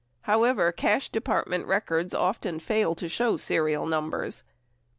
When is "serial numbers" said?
3.37-4.43